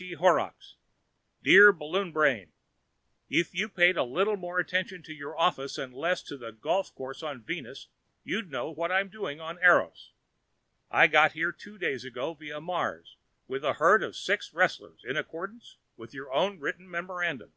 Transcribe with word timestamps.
E. 0.00 0.12
Horrocks 0.12 0.76
Dear 1.42 1.72
Balloon 1.72 2.12
Brain: 2.12 2.52
If 3.28 3.52
you 3.52 3.68
paid 3.68 3.96
a 3.96 4.04
little 4.04 4.36
more 4.36 4.60
attention 4.60 5.02
to 5.02 5.12
your 5.12 5.36
office 5.36 5.76
and 5.76 5.92
less 5.92 6.22
to 6.22 6.36
that 6.36 6.60
golf 6.60 6.94
course 6.94 7.20
on 7.20 7.42
Venus, 7.42 7.88
you'd 8.22 8.48
know 8.48 8.70
what 8.70 8.92
I 8.92 9.00
am 9.00 9.08
doing 9.08 9.40
on 9.40 9.58
Eros. 9.58 10.12
I 10.88 11.08
got 11.08 11.32
here 11.32 11.50
two 11.50 11.78
days 11.78 12.04
ago 12.04 12.32
via 12.34 12.60
Mars 12.60 13.16
with 13.48 13.64
a 13.64 13.72
herd 13.72 14.04
of 14.04 14.14
six 14.14 14.54
wrestlers, 14.54 15.02
in 15.04 15.16
accordance 15.16 15.78
with 15.96 16.14
your 16.14 16.32
own 16.32 16.60
written 16.60 16.88
memorandum. 16.88 17.52